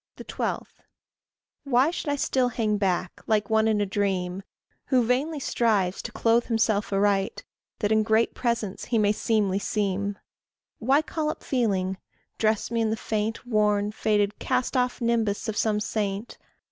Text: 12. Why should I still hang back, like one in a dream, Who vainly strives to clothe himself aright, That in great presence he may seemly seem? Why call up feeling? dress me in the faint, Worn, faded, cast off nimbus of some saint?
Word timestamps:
12. 0.17 0.67
Why 1.63 1.91
should 1.91 2.09
I 2.09 2.15
still 2.15 2.47
hang 2.47 2.79
back, 2.79 3.21
like 3.27 3.51
one 3.51 3.67
in 3.67 3.79
a 3.79 3.85
dream, 3.85 4.41
Who 4.87 5.05
vainly 5.05 5.39
strives 5.39 6.01
to 6.01 6.11
clothe 6.11 6.45
himself 6.45 6.91
aright, 6.91 7.43
That 7.81 7.91
in 7.91 8.01
great 8.01 8.33
presence 8.33 8.85
he 8.85 8.97
may 8.97 9.11
seemly 9.11 9.59
seem? 9.59 10.17
Why 10.79 11.03
call 11.03 11.29
up 11.29 11.43
feeling? 11.43 11.99
dress 12.39 12.71
me 12.71 12.81
in 12.81 12.89
the 12.89 12.97
faint, 12.97 13.45
Worn, 13.45 13.91
faded, 13.91 14.39
cast 14.39 14.75
off 14.75 15.01
nimbus 15.01 15.47
of 15.47 15.55
some 15.55 15.79
saint? 15.79 16.39